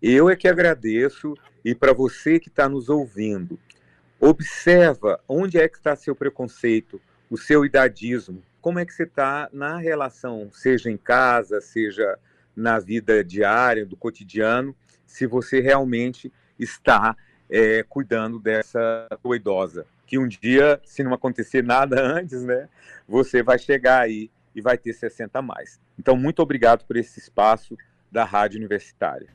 Eu 0.00 0.30
é 0.30 0.36
que 0.36 0.46
agradeço 0.46 1.34
e 1.64 1.74
para 1.74 1.92
você 1.92 2.38
que 2.38 2.48
está 2.48 2.68
nos 2.68 2.88
ouvindo, 2.88 3.58
observa 4.20 5.18
onde 5.28 5.58
é 5.58 5.68
que 5.68 5.76
está 5.76 5.96
seu 5.96 6.14
preconceito, 6.14 7.00
o 7.28 7.36
seu 7.36 7.64
idadismo, 7.64 8.42
como 8.60 8.78
é 8.78 8.86
que 8.86 8.92
você 8.92 9.02
está 9.02 9.48
na 9.52 9.76
relação, 9.76 10.48
seja 10.52 10.88
em 10.88 10.96
casa, 10.96 11.60
seja 11.60 12.16
na 12.54 12.78
vida 12.78 13.24
diária, 13.24 13.84
do 13.84 13.96
cotidiano, 13.96 14.74
se 15.04 15.26
você 15.26 15.60
realmente 15.60 16.32
está 16.56 17.16
é, 17.50 17.82
cuidando 17.88 18.38
dessa 18.38 19.08
idosa. 19.34 19.84
Que 20.12 20.18
um 20.18 20.28
dia, 20.28 20.78
se 20.84 21.02
não 21.02 21.14
acontecer 21.14 21.64
nada 21.64 21.96
antes, 22.04 22.42
né, 22.42 22.68
você 23.08 23.42
vai 23.42 23.58
chegar 23.58 24.02
aí 24.02 24.30
e 24.54 24.60
vai 24.60 24.76
ter 24.76 24.92
60 24.92 25.38
a 25.38 25.40
mais. 25.40 25.80
Então, 25.98 26.14
muito 26.18 26.42
obrigado 26.42 26.84
por 26.84 26.98
esse 26.98 27.18
espaço 27.18 27.78
da 28.10 28.22
Rádio 28.22 28.58
Universitária. 28.58 29.28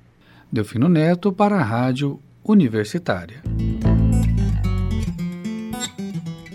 Delfino 0.51 0.87
Neto 0.87 1.33
para 1.33 1.55
a 1.55 1.63
Rádio 1.63 2.21
Universitária. 2.43 3.41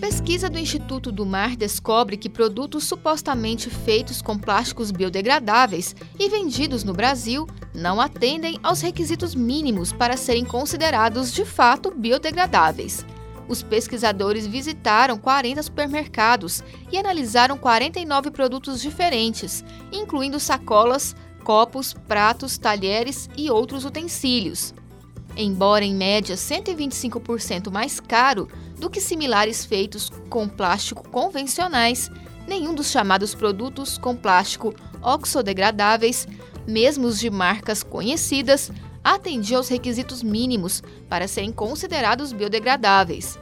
Pesquisa 0.00 0.48
do 0.48 0.56
Instituto 0.56 1.10
do 1.10 1.26
Mar 1.26 1.56
descobre 1.56 2.16
que 2.16 2.30
produtos 2.30 2.84
supostamente 2.84 3.68
feitos 3.70 4.22
com 4.22 4.38
plásticos 4.38 4.92
biodegradáveis 4.92 5.96
e 6.16 6.28
vendidos 6.28 6.84
no 6.84 6.92
Brasil 6.92 7.44
não 7.74 8.00
atendem 8.00 8.56
aos 8.62 8.82
requisitos 8.82 9.34
mínimos 9.34 9.92
para 9.92 10.16
serem 10.16 10.44
considerados 10.44 11.32
de 11.32 11.44
fato 11.44 11.90
biodegradáveis. 11.90 13.04
Os 13.52 13.62
pesquisadores 13.62 14.46
visitaram 14.46 15.18
40 15.18 15.62
supermercados 15.62 16.64
e 16.90 16.96
analisaram 16.96 17.58
49 17.58 18.30
produtos 18.30 18.80
diferentes, 18.80 19.62
incluindo 19.92 20.40
sacolas, 20.40 21.14
copos, 21.44 21.92
pratos, 21.92 22.56
talheres 22.56 23.28
e 23.36 23.50
outros 23.50 23.84
utensílios. 23.84 24.72
Embora 25.36 25.84
em 25.84 25.94
média 25.94 26.34
125% 26.34 27.70
mais 27.70 28.00
caro 28.00 28.48
do 28.80 28.88
que 28.88 29.02
similares 29.02 29.66
feitos 29.66 30.08
com 30.30 30.48
plástico 30.48 31.06
convencionais, 31.10 32.10
nenhum 32.48 32.74
dos 32.74 32.90
chamados 32.90 33.34
produtos 33.34 33.98
com 33.98 34.16
plástico 34.16 34.74
oxodegradáveis, 35.02 36.26
mesmo 36.66 37.06
os 37.06 37.20
de 37.20 37.28
marcas 37.28 37.82
conhecidas, 37.82 38.72
atendia 39.02 39.56
aos 39.56 39.68
requisitos 39.68 40.22
mínimos 40.22 40.82
para 41.08 41.28
serem 41.28 41.52
considerados 41.52 42.32
biodegradáveis. 42.32 43.38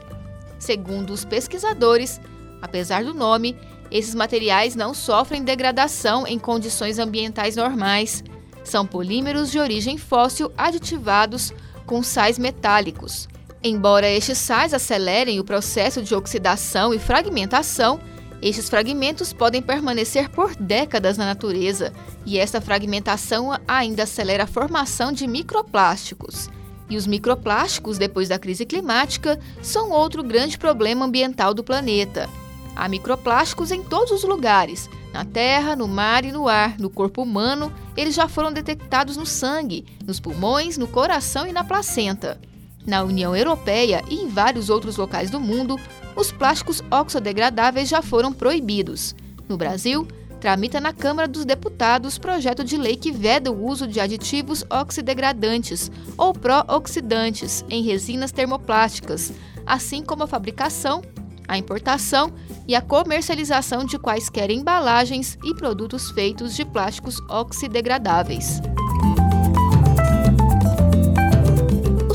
Segundo 0.59 1.11
os 1.11 1.25
pesquisadores, 1.25 2.21
apesar 2.61 3.03
do 3.03 3.13
nome, 3.13 3.57
esses 3.89 4.15
materiais 4.15 4.75
não 4.75 4.93
sofrem 4.93 5.43
degradação 5.43 6.25
em 6.25 6.39
condições 6.39 6.97
ambientais 6.97 7.55
normais. 7.55 8.23
São 8.63 8.85
polímeros 8.85 9.51
de 9.51 9.59
origem 9.59 9.97
fóssil 9.97 10.51
aditivados 10.57 11.51
com 11.85 12.01
sais 12.01 12.39
metálicos. 12.39 13.27
Embora 13.63 14.09
estes 14.09 14.37
sais 14.37 14.73
acelerem 14.73 15.39
o 15.39 15.43
processo 15.43 16.01
de 16.01 16.15
oxidação 16.15 16.93
e 16.93 16.99
fragmentação, 16.99 17.99
estes 18.41 18.69
fragmentos 18.69 19.31
podem 19.31 19.61
permanecer 19.61 20.29
por 20.29 20.55
décadas 20.55 21.17
na 21.17 21.25
natureza, 21.25 21.93
e 22.25 22.39
esta 22.39 22.59
fragmentação 22.59 23.51
ainda 23.67 24.03
acelera 24.03 24.45
a 24.45 24.47
formação 24.47 25.11
de 25.11 25.27
microplásticos. 25.27 26.49
E 26.89 26.97
os 26.97 27.05
microplásticos, 27.07 27.97
depois 27.97 28.27
da 28.27 28.39
crise 28.39 28.65
climática, 28.65 29.39
são 29.61 29.91
outro 29.91 30.23
grande 30.23 30.57
problema 30.57 31.05
ambiental 31.05 31.53
do 31.53 31.63
planeta. 31.63 32.27
Há 32.75 32.89
microplásticos 32.89 33.71
em 33.71 33.83
todos 33.83 34.11
os 34.11 34.23
lugares, 34.23 34.89
na 35.13 35.23
terra, 35.23 35.75
no 35.75 35.87
mar 35.87 36.25
e 36.25 36.31
no 36.31 36.47
ar. 36.47 36.79
No 36.79 36.89
corpo 36.89 37.21
humano, 37.21 37.71
eles 37.95 38.15
já 38.15 38.27
foram 38.27 38.51
detectados 38.51 39.17
no 39.17 39.25
sangue, 39.25 39.85
nos 40.05 40.19
pulmões, 40.19 40.77
no 40.77 40.87
coração 40.87 41.45
e 41.45 41.51
na 41.51 41.63
placenta. 41.63 42.39
Na 42.85 43.03
União 43.03 43.35
Europeia 43.35 44.03
e 44.09 44.15
em 44.15 44.27
vários 44.27 44.69
outros 44.69 44.97
locais 44.97 45.29
do 45.29 45.39
mundo, 45.39 45.79
os 46.15 46.31
plásticos 46.31 46.81
oxodegradáveis 46.89 47.87
já 47.87 48.01
foram 48.01 48.33
proibidos. 48.33 49.15
No 49.47 49.57
Brasil, 49.57 50.07
tramita 50.39 50.79
na 50.79 50.91
Câmara 50.91 51.27
dos 51.27 51.45
Deputados 51.45 52.17
projeto 52.17 52.63
de 52.63 52.77
lei 52.77 52.95
que 52.95 53.11
veda 53.11 53.51
o 53.51 53.65
uso 53.67 53.87
de 53.87 53.99
aditivos 53.99 54.65
oxidegradantes 54.69 55.91
ou 56.17 56.33
pró-oxidantes 56.33 57.63
em 57.69 57.83
resinas 57.83 58.31
termoplásticas, 58.31 59.31
assim 59.65 60.03
como 60.03 60.23
a 60.23 60.27
fabricação, 60.27 61.03
a 61.47 61.57
importação 61.57 62.33
e 62.67 62.75
a 62.75 62.81
comercialização 62.81 63.85
de 63.85 63.99
quaisquer 63.99 64.49
embalagens 64.49 65.37
e 65.43 65.53
produtos 65.53 66.09
feitos 66.11 66.55
de 66.55 66.65
plásticos 66.65 67.19
oxidegradáveis. 67.29 68.61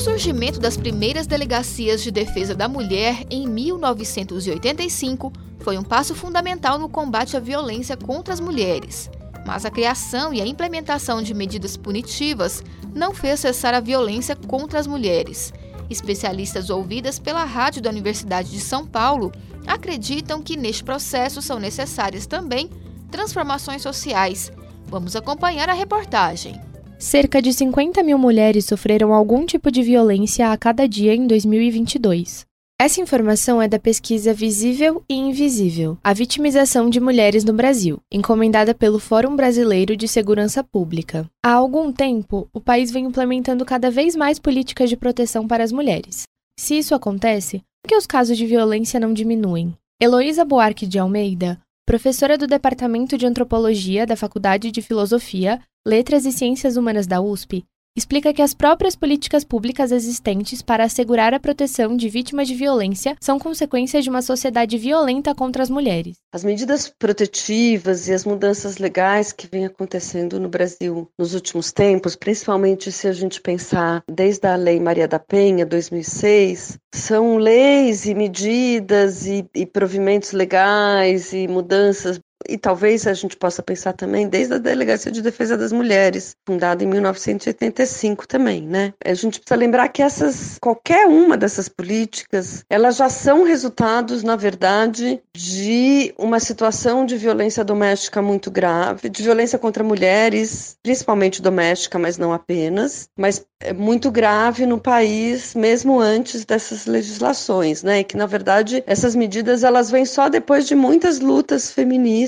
Surgimento 0.07 0.61
das 0.61 0.77
primeiras 0.77 1.27
delegacias 1.27 2.01
de 2.01 2.13
defesa 2.13 2.55
da 2.55 2.69
mulher 2.69 3.27
em 3.29 3.45
1985 3.45 5.33
foi 5.59 5.77
um 5.77 5.83
passo 5.83 6.15
fundamental 6.15 6.79
no 6.79 6.89
combate 6.89 7.37
à 7.37 7.41
violência 7.41 7.97
contra 7.97 8.33
as 8.33 8.39
mulheres. 8.39 9.11
Mas 9.45 9.65
a 9.65 9.71
criação 9.71 10.33
e 10.33 10.41
a 10.41 10.47
implementação 10.47 11.21
de 11.21 11.35
medidas 11.35 11.77
punitivas 11.77 12.63
não 12.95 13.13
fez 13.13 13.41
cessar 13.41 13.75
a 13.75 13.81
violência 13.81 14.37
contra 14.37 14.79
as 14.79 14.87
mulheres. 14.87 15.53
Especialistas 15.91 16.71
ouvidas 16.71 17.19
pela 17.19 17.43
rádio 17.43 17.83
da 17.83 17.91
Universidade 17.91 18.53
de 18.53 18.61
São 18.61 18.87
Paulo 18.87 19.33
acreditam 19.67 20.41
que 20.41 20.57
neste 20.57 20.85
processo 20.85 21.43
são 21.43 21.59
necessárias 21.59 22.27
também 22.27 22.71
transformações 23.11 23.83
sociais. 23.83 24.53
Vamos 24.87 25.17
acompanhar 25.17 25.69
a 25.69 25.75
reportagem. 25.75 26.61
Cerca 26.99 27.43
de 27.43 27.53
50 27.53 28.03
mil 28.03 28.17
mulheres 28.17 28.65
sofreram 28.65 29.13
algum 29.13 29.45
tipo 29.45 29.71
de 29.71 29.83
violência 29.83 30.51
a 30.51 30.57
cada 30.57 30.89
dia 30.89 31.15
em 31.15 31.27
2022. 31.27 32.47
Essa 32.81 33.03
informação 33.03 33.61
é 33.61 33.69
da 33.69 33.79
pesquisa 33.79 34.33
Visível 34.33 35.05
e 35.07 35.15
Invisível, 35.15 35.99
a 36.03 36.15
vitimização 36.15 36.89
de 36.89 36.99
mulheres 36.99 37.45
no 37.45 37.53
Brasil, 37.53 38.01
encomendada 38.11 38.75
pelo 38.75 38.99
Fórum 38.99 39.37
Brasileiro 39.37 39.95
de 39.95 40.09
Segurança 40.09 40.65
Pública. 40.65 41.29
Há 41.45 41.53
algum 41.53 41.93
tempo, 41.93 42.49
o 42.51 42.61
país 42.63 42.91
vem 42.91 43.05
implementando 43.05 43.65
cada 43.67 43.91
vez 43.91 44.17
mais 44.17 44.39
políticas 44.39 44.89
de 44.89 44.97
proteção 44.97 45.47
para 45.47 45.63
as 45.63 45.73
mulheres. 45.73 46.23
Se 46.59 46.79
isso 46.79 46.95
acontece, 46.95 47.63
por 47.83 47.91
que 47.91 47.97
os 47.97 48.07
casos 48.07 48.39
de 48.39 48.47
violência 48.47 48.99
não 48.99 49.13
diminuem? 49.13 49.75
Heloísa 50.01 50.47
Buarque 50.47 50.87
de 50.87 50.99
Almeida, 50.99 51.61
professora 51.87 52.39
do 52.39 52.47
Departamento 52.47 53.19
de 53.19 53.27
Antropologia 53.27 54.07
da 54.07 54.17
Faculdade 54.17 54.71
de 54.71 54.81
Filosofia, 54.81 55.61
Letras 55.87 56.27
e 56.27 56.33
Ciências 56.33 56.77
Humanas 56.77 57.07
da 57.07 57.21
USP, 57.21 57.65
explica 57.97 58.35
que 58.35 58.43
as 58.43 58.53
próprias 58.53 58.97
políticas 58.97 59.45
públicas 59.45 59.93
existentes 59.93 60.61
para 60.61 60.83
assegurar 60.83 61.33
a 61.33 61.39
proteção 61.39 61.97
de 61.97 62.09
vítimas 62.09 62.49
de 62.49 62.57
violência 62.57 63.17
são 63.21 63.39
consequências 63.39 64.03
de 64.03 64.11
uma 64.11 64.21
sociedade 64.21 64.77
violenta 64.77 65.33
contra 65.33 65.63
as 65.63 65.71
mulheres. 65.71 66.17
As 66.35 66.43
medidas 66.43 66.93
protetivas 66.99 68.09
e 68.09 68.13
as 68.13 68.25
mudanças 68.25 68.79
legais 68.79 69.33
que 69.33 69.47
vêm 69.47 69.65
acontecendo 69.65 70.41
no 70.41 70.49
Brasil 70.49 71.09
nos 71.17 71.35
últimos 71.35 71.71
tempos, 71.71 72.17
principalmente 72.17 72.91
se 72.91 73.07
a 73.07 73.13
gente 73.13 73.41
pensar 73.41 74.03
desde 74.11 74.47
a 74.49 74.57
Lei 74.57 74.81
Maria 74.81 75.07
da 75.07 75.21
Penha, 75.21 75.65
2006, 75.65 76.79
são 76.93 77.39
leis 77.39 78.07
e 78.07 78.15
medidas 78.15 79.25
e, 79.25 79.49
e 79.55 79.65
provimentos 79.65 80.33
legais 80.33 81.33
e 81.33 81.47
mudanças 81.47 82.19
e 82.49 82.59
talvez 82.59 83.07
a 83.07 83.15
gente 83.15 83.37
possa 83.37 83.63
pensar 83.63 83.93
também 83.93 84.29
desde 84.29 84.55
a 84.55 84.59
Delegacia 84.59 85.11
de 85.11 85.23
Defesa 85.23 85.57
das 85.57 85.73
Mulheres, 85.73 86.37
fundada 86.47 86.85
em 86.85 86.87
1985 86.87 88.27
também, 88.27 88.63
né? 88.63 88.93
A 89.05 89.15
gente 89.15 89.41
precisa 89.41 89.59
lembrar 89.59 89.89
que 89.89 90.03
essas, 90.03 90.59
qualquer 90.61 91.07
uma 91.07 91.37
dessas 91.37 91.69
políticas, 91.69 92.65
elas 92.69 92.97
já 92.97 93.09
são 93.09 93.45
resultados, 93.45 94.23
na 94.23 94.37
verdade, 94.37 95.21
de 95.35 96.15
uma 96.19 96.41
situação 96.41 97.07
de 97.07 97.17
violência 97.17 97.65
doméstica 97.65 98.21
muito 98.21 98.51
grave, 98.51 99.09
de 99.09 99.23
violência 99.23 99.59
contra 99.59 99.83
mulheres, 99.83 100.77
principalmente 100.83 101.43
doméstica, 101.43 101.99
mas 101.99 102.19
não 102.19 102.33
apenas, 102.33 103.09
mas 103.17 103.45
é 103.61 103.73
muito 103.73 104.11
grave 104.11 104.67
no 104.67 104.79
país, 104.79 105.55
mesmo 105.55 105.99
antes 105.99 106.45
dessas 106.45 106.87
legislações, 106.87 107.83
né? 107.83 108.01
E 108.01 108.05
que 108.05 108.17
na 108.17 108.27
verdade 108.27 108.85
essas 108.87 109.17
medidas 109.17 109.65
elas 109.65 109.91
vêm 109.91 110.05
só 110.05 110.29
depois 110.29 110.67
de 110.67 110.75
muitas 110.75 111.21
lutas 111.21 111.71
feministas. 111.71 112.26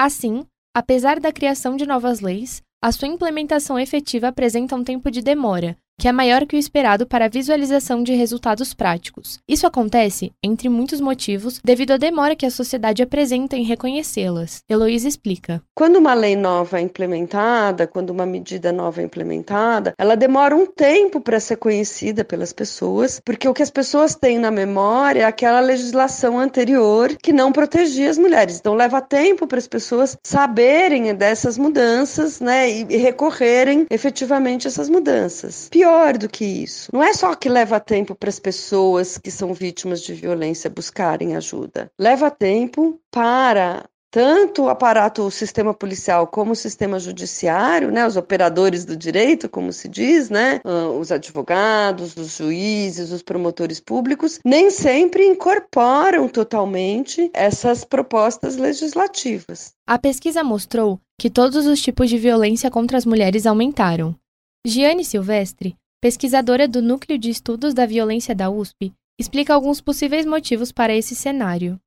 Assim, 0.00 0.44
apesar 0.74 1.20
da 1.20 1.32
criação 1.32 1.76
de 1.76 1.86
novas 1.86 2.20
leis, 2.20 2.62
a 2.82 2.90
sua 2.90 3.08
implementação 3.08 3.78
efetiva 3.78 4.28
apresenta 4.28 4.74
um 4.74 4.82
tempo 4.82 5.10
de 5.10 5.22
demora, 5.22 5.76
que 5.98 6.08
é 6.08 6.12
maior 6.12 6.46
que 6.46 6.56
o 6.56 6.58
esperado 6.58 7.06
para 7.06 7.26
a 7.26 7.28
visualização 7.28 8.02
de 8.02 8.12
resultados 8.14 8.74
práticos. 8.74 9.38
Isso 9.48 9.66
acontece, 9.66 10.32
entre 10.42 10.68
muitos 10.68 11.00
motivos, 11.00 11.60
devido 11.64 11.92
à 11.92 11.96
demora 11.96 12.34
que 12.34 12.44
a 12.44 12.50
sociedade 12.50 13.02
apresenta 13.02 13.56
em 13.56 13.62
reconhecê-las. 13.62 14.62
Heloísa 14.68 15.06
explica. 15.06 15.62
Quando 15.74 15.96
uma 15.96 16.14
lei 16.14 16.34
nova 16.34 16.78
é 16.78 16.82
implementada, 16.82 17.86
quando 17.86 18.10
uma 18.10 18.26
medida 18.26 18.72
nova 18.72 19.00
é 19.00 19.04
implementada, 19.04 19.94
ela 19.96 20.16
demora 20.16 20.56
um 20.56 20.66
tempo 20.66 21.20
para 21.20 21.38
ser 21.38 21.56
conhecida 21.56 22.24
pelas 22.24 22.52
pessoas, 22.52 23.20
porque 23.24 23.46
o 23.48 23.54
que 23.54 23.62
as 23.62 23.70
pessoas 23.70 24.14
têm 24.14 24.38
na 24.38 24.50
memória 24.50 25.20
é 25.20 25.24
aquela 25.24 25.60
legislação 25.60 26.38
anterior 26.38 27.16
que 27.22 27.32
não 27.32 27.52
protegia 27.52 28.10
as 28.10 28.18
mulheres. 28.18 28.58
Então 28.58 28.74
leva 28.74 29.00
tempo 29.00 29.46
para 29.46 29.58
as 29.58 29.68
pessoas 29.68 30.16
saberem 30.24 31.14
dessas 31.14 31.56
mudanças, 31.56 32.40
né, 32.40 32.68
e 32.68 32.96
recorrerem 32.96 33.86
efetivamente 33.88 34.66
a 34.66 34.70
essas 34.70 34.88
mudanças. 34.88 35.68
Pior 35.70 35.81
pior 35.82 36.16
do 36.16 36.28
que 36.28 36.44
isso. 36.44 36.88
Não 36.92 37.02
é 37.02 37.12
só 37.12 37.34
que 37.34 37.48
leva 37.48 37.80
tempo 37.80 38.14
para 38.14 38.28
as 38.28 38.38
pessoas 38.38 39.18
que 39.18 39.32
são 39.32 39.52
vítimas 39.52 40.00
de 40.00 40.14
violência 40.14 40.70
buscarem 40.70 41.34
ajuda. 41.34 41.90
Leva 41.98 42.30
tempo 42.30 43.00
para 43.10 43.84
tanto 44.12 44.64
o 44.64 44.68
aparato, 44.68 45.22
o 45.22 45.30
sistema 45.30 45.74
policial, 45.74 46.26
como 46.26 46.52
o 46.52 46.56
sistema 46.56 47.00
judiciário, 47.00 47.90
né, 47.90 48.06
os 48.06 48.16
operadores 48.16 48.84
do 48.84 48.94
direito, 48.94 49.48
como 49.48 49.72
se 49.72 49.88
diz, 49.88 50.28
né, 50.28 50.60
ah, 50.64 50.88
os 50.90 51.10
advogados, 51.10 52.14
os 52.16 52.36
juízes, 52.36 53.10
os 53.10 53.22
promotores 53.22 53.80
públicos, 53.80 54.38
nem 54.44 54.70
sempre 54.70 55.26
incorporam 55.26 56.28
totalmente 56.28 57.30
essas 57.32 57.84
propostas 57.84 58.56
legislativas. 58.56 59.72
A 59.86 59.98
pesquisa 59.98 60.44
mostrou 60.44 61.00
que 61.18 61.30
todos 61.30 61.66
os 61.66 61.80
tipos 61.80 62.10
de 62.10 62.18
violência 62.18 62.70
contra 62.70 62.98
as 62.98 63.06
mulheres 63.06 63.46
aumentaram. 63.46 64.14
Giane 64.64 65.04
Silvestre, 65.04 65.74
pesquisadora 66.00 66.68
do 66.68 66.80
Núcleo 66.80 67.18
de 67.18 67.28
Estudos 67.28 67.74
da 67.74 67.84
Violência 67.84 68.32
da 68.32 68.48
USP, 68.48 68.92
explica 69.18 69.52
alguns 69.52 69.80
possíveis 69.80 70.24
motivos 70.24 70.70
para 70.70 70.94
esse 70.94 71.16
cenário. 71.16 71.80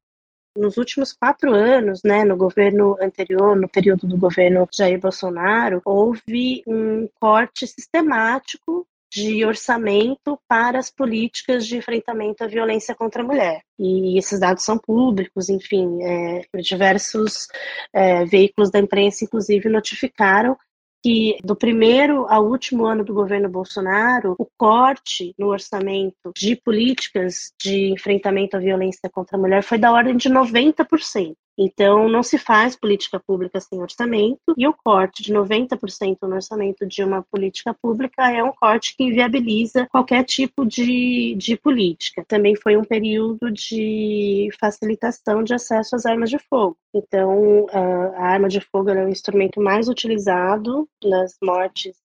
Nos 0.58 0.76
últimos 0.76 1.14
quatro 1.14 1.54
anos, 1.54 2.02
né, 2.04 2.26
no 2.26 2.36
governo 2.36 2.98
anterior, 3.02 3.56
no 3.56 3.70
período 3.70 4.06
do 4.06 4.18
governo 4.18 4.68
Jair 4.74 5.00
Bolsonaro, 5.00 5.82
houve 5.86 6.64
um 6.68 7.08
corte 7.18 7.66
sistemático 7.66 8.86
de 9.10 9.46
orçamento 9.46 10.38
para 10.46 10.78
as 10.78 10.92
políticas 10.92 11.66
de 11.66 11.78
enfrentamento 11.78 12.44
à 12.44 12.48
violência 12.48 12.94
contra 12.94 13.22
a 13.22 13.26
mulher. 13.26 13.62
E 13.80 14.18
esses 14.18 14.38
dados 14.38 14.66
são 14.66 14.78
públicos, 14.78 15.48
enfim, 15.48 16.04
é, 16.04 16.42
diversos 16.60 17.48
é, 17.94 18.26
veículos 18.26 18.70
da 18.70 18.80
imprensa, 18.80 19.24
inclusive, 19.24 19.70
notificaram 19.70 20.58
que 21.06 21.38
do 21.44 21.56
primeiro 21.56 22.26
ao 22.28 22.50
último 22.50 22.84
ano 22.88 23.06
do 23.06 23.14
governo 23.14 23.48
Bolsonaro, 23.48 24.34
o 24.40 24.48
corte 24.58 25.36
no 25.38 25.50
orçamento 25.50 26.32
de 26.36 26.56
políticas 26.56 27.54
de 27.62 27.92
enfrentamento 27.92 28.58
à 28.58 28.60
violência 28.60 29.08
contra 29.14 29.38
a 29.38 29.40
mulher 29.40 29.62
foi 29.62 29.78
da 29.78 29.92
ordem 29.92 30.18
de 30.18 30.28
90%. 30.32 31.36
Então, 31.58 32.10
não 32.10 32.22
se 32.22 32.38
faz 32.38 32.76
política 32.76 33.20
pública 33.20 33.60
sem 33.62 33.82
orçamento, 33.82 34.54
e 34.58 34.68
o 34.68 34.74
corte 34.74 35.24
de 35.24 35.34
90% 35.34 36.18
no 36.24 36.36
orçamento 36.36 36.86
de 36.86 37.04
uma 37.04 37.24
política 37.24 37.74
pública 37.74 38.30
é 38.30 38.44
um 38.44 38.52
corte 38.52 38.96
que 38.96 39.04
inviabiliza 39.04 39.88
qualquer 39.88 40.24
tipo 40.26 40.66
de, 40.66 41.36
de 41.36 41.56
política. 41.56 42.26
Também 42.28 42.56
foi 42.56 42.76
um 42.76 42.84
período 42.84 43.50
de 43.52 44.50
facilitação 44.60 45.44
de 45.44 45.54
acesso 45.54 45.96
às 45.96 46.06
armas 46.06 46.30
de 46.30 46.40
fogo. 46.40 46.78
Então, 46.94 47.68
a 48.16 48.28
arma 48.28 48.50
de 48.50 48.60
fogo 48.60 48.90
é 48.90 49.06
o 49.06 49.10
instrumento 49.10 49.62
mais 49.62 49.88
utilizado 49.88 50.88
nas 51.04 51.38
mortes 51.42 51.96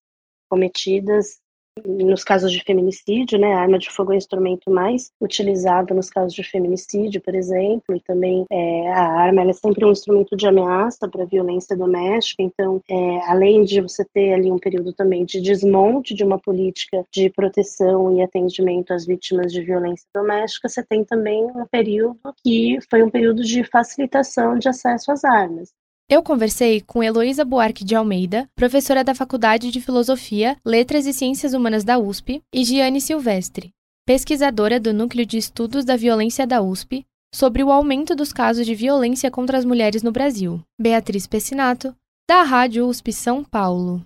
cometidas 0.49 1.41
nos 1.87 2.25
casos 2.25 2.53
de 2.53 2.63
feminicídio, 2.63 3.39
né, 3.39 3.53
a 3.53 3.61
arma 3.61 3.79
de 3.79 3.91
fogo 3.91 4.13
é 4.13 4.15
o 4.15 4.19
instrumento 4.19 4.71
mais 4.71 5.11
utilizado 5.21 5.95
nos 5.95 6.11
casos 6.11 6.35
de 6.35 6.43
feminicídio, 6.43 7.21
por 7.21 7.35
exemplo, 7.35 7.95
e 7.95 8.01
também 8.01 8.45
é, 8.51 8.93
a 8.93 9.13
arma 9.21 9.43
é 9.43 9.53
sempre 9.53 9.85
um 9.85 9.93
instrumento 9.93 10.37
de 10.37 10.47
ameaça 10.47 11.09
para 11.09 11.25
violência 11.25 11.77
doméstica, 11.77 12.43
então, 12.43 12.81
é, 12.89 13.31
além 13.31 13.65
de 13.65 13.81
você 13.81 14.05
ter 14.05 14.35
ali 14.35 14.51
um 14.51 14.59
período 14.59 14.93
também 14.93 15.25
de 15.25 15.41
desmonte 15.41 16.15
de 16.15 16.25
uma 16.25 16.39
política 16.39 17.05
de 17.13 17.31
proteção 17.31 18.17
e 18.17 18.23
atendimento 18.23 18.93
às 18.93 19.07
vítimas 19.07 19.53
de 19.53 19.63
violência 19.63 20.07
doméstica, 20.15 20.69
você 20.69 20.83
tem 20.83 21.05
também 21.05 21.45
um 21.45 21.67
período 21.71 22.19
que 22.45 22.79
foi 22.89 23.03
um 23.03 23.11
período 23.11 23.43
de 23.43 23.65
facilitação 23.65 24.59
de 24.59 24.69
acesso 24.69 25.13
às 25.13 25.25
armas. 25.25 25.73
Eu 26.11 26.25
conversei 26.25 26.81
com 26.81 27.05
Heloísa 27.05 27.45
Buarque 27.45 27.85
de 27.85 27.95
Almeida, 27.95 28.49
professora 28.57 29.05
da 29.05 29.15
Faculdade 29.15 29.71
de 29.71 29.81
Filosofia, 29.81 30.57
Letras 30.67 31.07
e 31.07 31.13
Ciências 31.13 31.55
Humanas 31.55 31.85
da 31.85 32.01
USP, 32.01 32.43
e 32.53 32.65
Giane 32.65 33.01
Silvestre, 33.01 33.71
pesquisadora 34.05 34.81
do 34.81 34.93
Núcleo 34.93 35.25
de 35.25 35.39
Estudos 35.39 35.85
da 35.85 35.95
Violência 35.95 36.45
da 36.49 36.61
USP, 36.61 37.07
sobre 37.33 37.63
o 37.63 37.71
aumento 37.71 38.17
dos 38.17 38.33
casos 38.33 38.67
de 38.67 38.75
violência 38.75 39.31
contra 39.31 39.57
as 39.57 39.65
mulheres 39.65 40.03
no 40.03 40.11
Brasil. 40.11 40.61
Beatriz 40.77 41.29
Pessinato, 41.29 41.95
da 42.29 42.43
Rádio 42.43 42.89
USP 42.89 43.13
São 43.13 43.45
Paulo. 43.45 44.05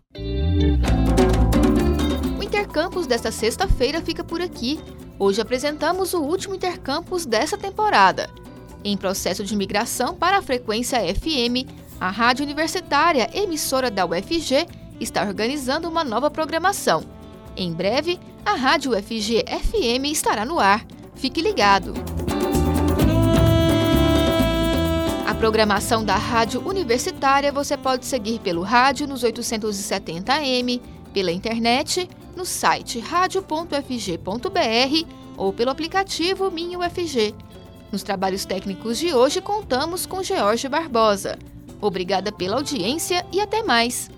O 2.39 2.43
Intercampus 2.43 3.07
desta 3.07 3.33
sexta-feira 3.33 4.03
fica 4.03 4.23
por 4.23 4.43
aqui. 4.43 4.79
Hoje 5.19 5.41
apresentamos 5.41 6.13
o 6.13 6.21
último 6.21 6.55
Intercampus 6.55 7.25
dessa 7.25 7.57
temporada. 7.57 8.29
Em 8.85 8.99
processo 8.99 9.43
de 9.43 9.57
migração 9.57 10.15
para 10.15 10.37
a 10.37 10.43
frequência 10.43 10.99
FM, 11.15 11.65
a 12.05 12.11
Rádio 12.11 12.45
Universitária, 12.45 13.31
emissora 13.33 13.91
da 13.91 14.05
UFG, 14.05 14.67
está 15.01 15.23
organizando 15.23 15.89
uma 15.89 16.05
nova 16.05 16.31
programação. 16.31 17.03
Em 17.57 17.73
breve, 17.73 18.21
a 18.45 18.53
Rádio 18.53 18.93
FG 18.93 19.43
FM 19.47 20.05
estará 20.13 20.45
no 20.45 20.61
ar. 20.61 20.85
Fique 21.15 21.41
ligado! 21.41 21.95
A 25.27 25.35
programação 25.35 26.05
da 26.05 26.17
Rádio 26.17 26.61
Universitária 26.69 27.51
você 27.51 27.75
pode 27.75 28.05
seguir 28.05 28.39
pelo 28.39 28.61
rádio 28.61 29.07
nos 29.07 29.25
870m, 29.25 30.83
pela 31.15 31.33
internet, 31.33 32.07
no 32.37 32.45
site 32.45 33.01
radio.fg.br 33.01 34.29
ou 35.39 35.55
pelo 35.55 35.71
aplicativo 35.71 36.51
Minho 36.51 36.81
UFG. 36.81 37.35
Nos 37.91 38.03
trabalhos 38.03 38.45
técnicos 38.45 38.99
de 38.99 39.15
hoje 39.15 39.41
contamos 39.41 40.05
com 40.05 40.23
George 40.23 40.69
Barbosa. 40.69 41.39
Obrigada 41.81 42.33
pela 42.33 42.57
audiência 42.57 43.25
e 43.33 43.41
até 43.41 43.63
mais! 43.63 44.14